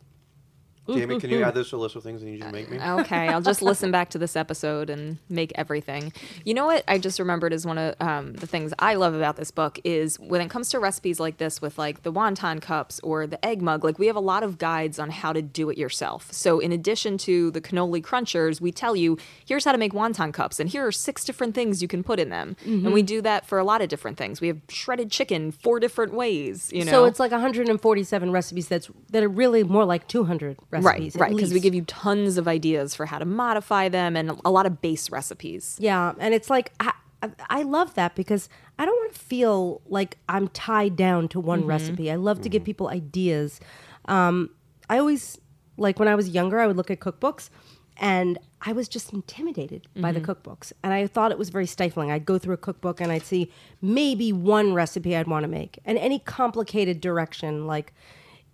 [0.89, 2.71] Jamie, can you add this to a list of things that you need to make
[2.71, 2.79] me?
[2.81, 6.13] Okay, I'll just listen back to this episode and make everything.
[6.45, 6.85] You know what?
[6.87, 10.19] I just remembered is one of um, the things I love about this book is
[10.21, 13.63] when it comes to recipes like this with like the wonton cups or the egg
[13.63, 13.83] mug.
[13.85, 16.33] Like we have a lot of guides on how to do it yourself.
[16.33, 20.33] So in addition to the cannoli crunchers, we tell you here's how to make wonton
[20.33, 22.57] cups, and here are six different things you can put in them.
[22.65, 24.41] And we do that for a lot of different things.
[24.41, 26.71] We have shredded chicken four different ways.
[26.73, 30.76] You know, So it's like 147 recipes that's that are really more like 200 recipes.
[30.85, 34.17] Right, at right, because we give you tons of ideas for how to modify them
[34.17, 35.77] and a lot of base recipes.
[35.81, 39.81] Yeah, and it's like I, I- I love that because I don't want to feel
[39.87, 41.69] like I'm tied down to one mm-hmm.
[41.69, 42.11] recipe.
[42.11, 42.67] I love to give mm-hmm.
[42.67, 43.61] people ideas.
[44.07, 44.51] Um,
[44.89, 45.39] I always
[45.77, 47.51] like when I was younger, I would look at cookbooks,
[47.97, 50.31] and I was just intimidated by the mm-hmm.
[50.31, 52.11] cookbooks, and I thought it was very stifling.
[52.11, 55.79] I'd go through a cookbook and I'd see maybe one recipe I'd want to make,
[55.85, 57.93] and any complicated direction like.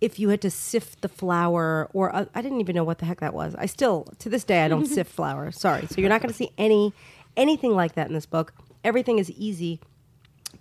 [0.03, 3.05] If you had to sift the flour, or uh, I didn't even know what the
[3.05, 3.55] heck that was.
[3.55, 5.51] I still, to this day, I don't sift flour.
[5.51, 5.87] Sorry.
[5.87, 6.93] So you're not going to see any
[7.35, 8.53] anything like that in this book.
[8.83, 9.79] Everything is easy,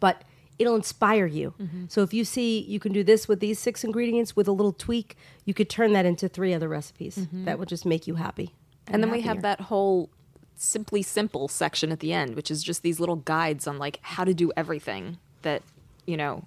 [0.00, 0.22] but
[0.59, 1.55] it'll inspire you.
[1.61, 1.85] Mm-hmm.
[1.88, 4.72] So if you see you can do this with these six ingredients with a little
[4.72, 7.26] tweak, you could turn that into three other recipes.
[7.33, 8.46] That will just make you happy.
[8.46, 8.94] Mm-hmm.
[8.94, 10.11] And then we have that whole
[10.55, 14.24] simply simple section at the end, which is just these little guides on like how
[14.24, 15.62] to do everything that,
[16.07, 16.44] you know,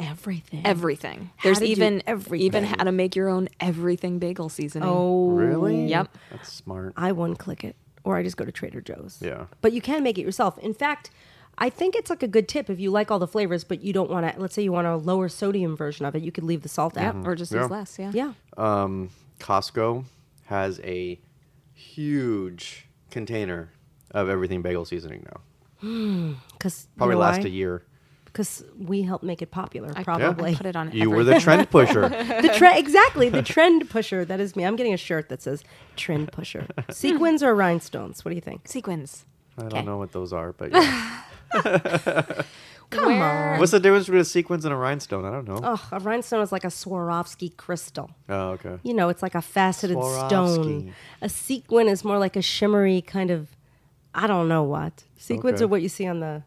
[0.00, 0.62] everything.
[0.64, 1.30] everything.
[1.36, 2.46] How There's even everything.
[2.46, 4.88] even how to make your own everything bagel seasoning.
[4.88, 5.86] oh, Really?
[5.86, 6.16] Yep.
[6.30, 6.94] That's smart.
[6.96, 9.18] I one click it, or I just go to Trader Joe's.
[9.20, 9.44] Yeah.
[9.60, 10.58] but you can make it yourself.
[10.58, 11.10] In fact.
[11.62, 13.92] I think it's like a good tip if you like all the flavors, but you
[13.92, 14.40] don't want to.
[14.40, 16.96] Let's say you want a lower sodium version of it, you could leave the salt
[16.96, 17.16] out.
[17.26, 17.62] Or just Yeah.
[17.62, 18.10] use less, yeah.
[18.14, 19.10] Yeah, Um,
[19.40, 20.04] Costco
[20.46, 21.18] has a
[21.74, 23.72] huge container
[24.12, 26.36] of everything bagel seasoning now.
[26.52, 27.82] because Probably last a year.
[28.32, 29.92] Because we helped make it popular.
[29.96, 32.08] I probably put it on You were the trend pusher.
[32.42, 34.24] the trend exactly the trend pusher.
[34.24, 34.64] That is me.
[34.64, 35.62] I'm getting a shirt that says
[35.96, 36.66] trend pusher.
[36.90, 38.24] Sequins or rhinestones?
[38.24, 38.68] What do you think?
[38.68, 39.24] sequins.
[39.58, 39.82] I don't Okay.
[39.84, 41.22] know what those are, but yeah.
[42.90, 43.60] Come Where- on.
[43.60, 45.24] what's the difference between a sequins and a rhinestone?
[45.24, 45.60] I don't know.
[45.62, 48.10] Oh, a rhinestone is like a Swarovski crystal.
[48.28, 48.78] Oh, okay.
[48.82, 50.92] You know, it's like a faceted stone.
[51.22, 53.48] A sequin is more like a shimmery kind of,
[54.12, 55.04] I don't know what.
[55.18, 55.64] Sequins Okay.
[55.64, 56.42] are what you see on the,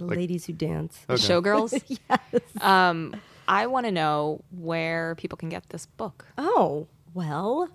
[0.00, 0.98] the Like- ladies who dance.
[1.06, 1.22] The Okay.
[1.22, 1.98] Showgirls?
[2.32, 2.42] yes.
[2.60, 3.14] Um,
[3.48, 6.26] I want to know where people can get this book.
[6.38, 7.68] Oh, well,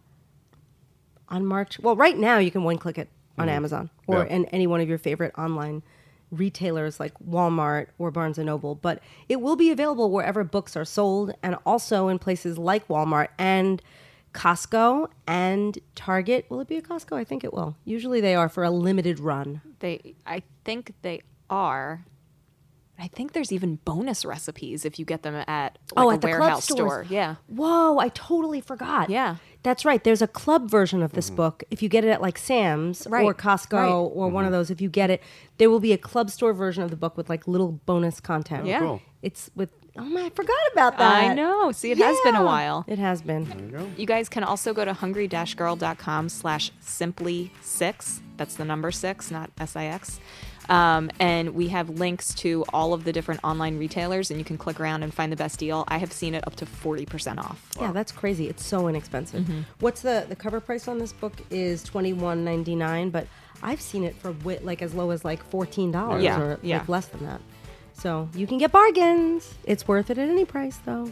[1.29, 1.79] on March.
[1.79, 4.29] Well, right now you can one click it on Amazon or Mm-hmm.
[4.29, 4.35] Yeah.
[4.35, 5.83] in any one of your favorite online
[6.31, 8.75] retailers like Walmart or Barnes and Noble.
[8.75, 13.27] But it will be available wherever books are sold and also in places like Walmart
[13.37, 13.81] and
[14.33, 16.45] Costco and Target.
[16.49, 17.15] Will it be a Costco?
[17.17, 17.75] I think it will.
[17.85, 19.61] Usually they are for a limited run.
[19.79, 22.05] They, I think they are.
[22.97, 26.13] I think there's even bonus recipes if you get them at oh, like oh, a
[26.13, 27.05] at the warehouse club store.
[27.09, 27.35] Yeah.
[27.47, 29.09] Whoa, I totally forgot.
[29.09, 29.35] Yeah.
[29.63, 30.03] That's right.
[30.03, 31.37] There's a club version of this mm-hmm.
[31.37, 31.63] book.
[31.69, 33.89] If you get it at like Sam's or Costco right.
[33.89, 34.53] or one of mm-hmm.
[34.53, 35.21] those, if you get it,
[35.57, 38.65] there will be a club store version of the book with like little bonus content.
[38.65, 38.77] Yeah.
[38.77, 39.01] Oh, cool.
[39.21, 41.23] It's with oh my, I forgot about that.
[41.23, 41.71] I know.
[41.71, 42.85] See, it has been a while.
[42.87, 43.45] It has been.
[43.45, 43.91] There you go.
[43.97, 48.21] You guys can also go to hungry-girl.com slash simply six.
[48.37, 50.19] That's the number six, not S-I-X.
[50.69, 54.57] Um, and we have links to all of the different online retailers, and you can
[54.57, 55.83] click around and find the best deal.
[55.87, 57.69] I have seen it up to 40% off.
[57.79, 58.47] Yeah, that's crazy.
[58.49, 59.43] It's so inexpensive.
[59.43, 59.61] Mm-hmm.
[59.79, 63.27] What's the the cover price on this book is twenty one ninety nine, but
[63.61, 66.79] I've seen it for wi- like as low as like fourteen dollars Yeah, or yeah.
[66.79, 67.41] like less than that.
[67.93, 69.53] So you can get bargains.
[69.65, 71.11] It's worth it at any price, though.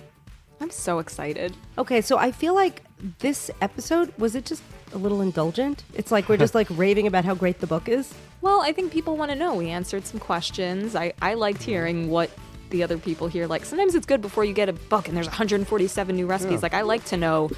[0.59, 1.55] I'm so excited.
[1.77, 2.83] Okay, so I feel like
[3.19, 4.63] this episode was it just
[4.93, 5.83] a little indulgent?
[5.93, 8.13] It's like we're just like raving about how great the book is.
[8.41, 9.55] Well, I think people want to know.
[9.55, 10.95] We answered some questions.
[10.95, 12.29] I, I liked hearing what
[12.69, 13.65] the other people here like.
[13.65, 16.55] Sometimes it's good before you get a book and there's 147 new recipes.
[16.55, 16.59] Yeah.
[16.63, 17.49] Like, I like to know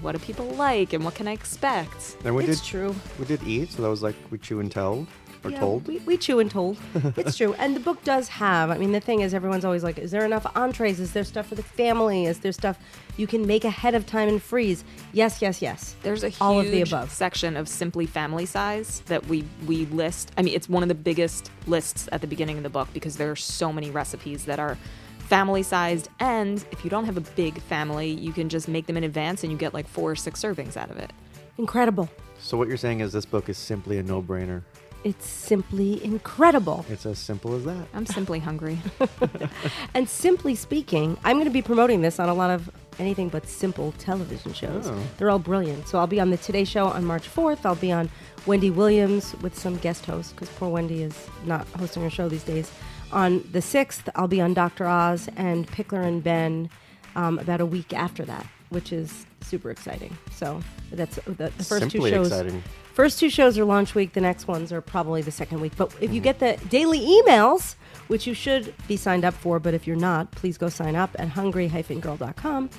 [0.00, 2.16] what do people like and what can I expect?
[2.24, 2.94] And we it's did true.
[3.18, 5.06] we did eat, so that was like we chew and tell
[5.44, 5.86] or Yeah, told.
[5.86, 6.76] We, we chew and told.
[7.16, 7.54] it's true.
[7.54, 10.24] And the book does have, I mean, the thing is, everyone's always like, is there
[10.24, 11.00] enough entrees?
[11.00, 12.26] Is there stuff for the family?
[12.26, 12.78] Is there stuff
[13.16, 14.84] you can make ahead of time and freeze?
[15.12, 15.94] Yes, yes, yes.
[16.02, 17.10] There's a huge All of the above.
[17.10, 20.32] section of simply family size that we we list.
[20.36, 23.16] I mean, it's one of the biggest lists at the beginning of the book because
[23.16, 24.76] there are so many recipes that are
[25.18, 28.96] family sized and if you don't have a big family, you can just make them
[28.98, 31.10] in advance and you get like 4 or 6 servings out of it.
[31.58, 32.08] Incredible.
[32.38, 34.62] So what you're saying is this book is simply a no-brainer.
[35.04, 36.86] It's simply incredible.
[36.88, 37.86] It's as simple as that.
[37.92, 38.78] I'm simply hungry.
[39.94, 43.46] And simply speaking, I'm going to be promoting this on a lot of anything but
[43.46, 44.88] simple television shows.
[44.88, 45.02] Oh.
[45.18, 45.88] They're all brilliant.
[45.88, 47.60] So I'll be on the Today Show on March 4th.
[47.64, 48.08] I'll be on
[48.46, 52.44] Wendy Williams with some guest hosts because poor Wendy is not hosting her show these
[52.44, 52.70] days.
[53.12, 54.86] On the 6th, I'll be on Dr.
[54.86, 56.70] Oz and Pickler and Ben
[57.14, 60.16] um, about a week after that, which is super exciting.
[60.32, 62.26] So that's the, the first Simply two shows.
[62.28, 62.62] exciting.
[62.94, 64.12] First two shows are launch week.
[64.12, 65.72] The next ones are probably the second week.
[65.76, 66.24] But if you Mm-hmm.
[66.24, 67.76] get the daily emails,
[68.08, 71.10] which you should be signed up for, but if you're not, please go sign up
[71.18, 72.70] at hungry-girl.com.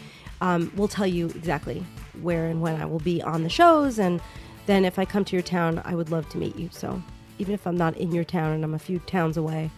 [0.42, 1.84] Um, we'll tell you exactly
[2.22, 3.98] where and when I will be on the shows.
[3.98, 4.22] And
[4.66, 6.70] then if I come to your town, I would love to meet you.
[6.72, 7.02] So
[7.40, 9.72] even if I'm not in your town and I'm a few towns away,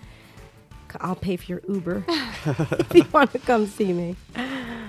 [1.01, 4.15] I'll pay for your Uber if you want to come see me.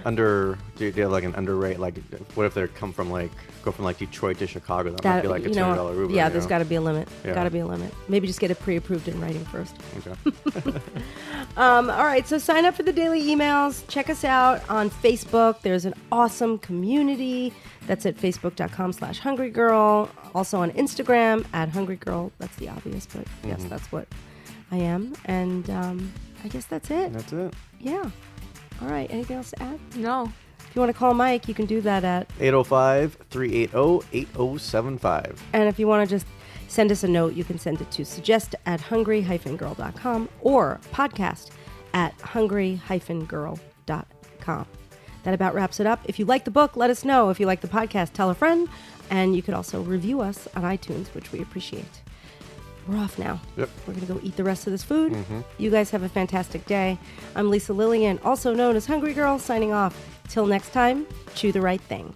[0.07, 1.79] Under, do you, do you have like an underrate?
[1.81, 1.99] Like,
[2.37, 3.31] what if they come from like,
[3.65, 4.91] go from like Detroit to Chicago?
[5.03, 6.15] That, might be like a you ten know, Uber.
[6.15, 7.09] yeah, there's got to be a limit.
[7.25, 7.35] Yeah.
[7.35, 7.93] Got to be a limit.
[8.09, 9.75] Maybe just get it pre-approved in writing first.
[9.99, 10.79] Okay.
[11.57, 13.83] Um, all right, so sign up for the daily emails.
[13.89, 15.63] Check us out on Facebook.
[15.63, 17.51] There's an awesome community.
[17.87, 20.11] That's at facebook.com slash hungry girl.
[20.35, 22.31] Also on Instagram at hungry girl.
[22.39, 23.69] That's the obvious, but yes, Mm-hmm.
[23.71, 24.07] that's what
[24.71, 25.15] I am.
[25.25, 26.13] And um,
[26.45, 27.15] I guess that's it.
[27.15, 27.55] That's it.
[27.81, 28.11] Yeah.
[28.83, 29.79] All right, anything else to add?
[29.97, 30.33] no.
[30.59, 35.43] If you want to call Mike, you can do that at 805 380 8075.
[35.55, 36.27] And if you want to just
[36.69, 41.51] send us a note, you can send it to suggest at hungry-girl.com or podcast
[41.95, 44.67] at hungry-girl.com.
[45.23, 46.01] That about wraps it up.
[46.05, 47.31] If you like the book, let us know.
[47.31, 48.69] If you like the podcast, tell a friend.
[49.11, 52.03] And you could also review us on iTunes, which we appreciate.
[52.89, 53.41] We're off now.
[53.57, 53.69] Yep.
[53.87, 55.13] We're going to go eat the rest of this food.
[55.13, 55.41] Mm-hmm.
[55.59, 56.99] You guys have a fantastic day.
[57.35, 59.97] I'm Lisa Lillien, also known as Hungry Girl, signing off.
[60.29, 62.15] Till next time, chew the right thing.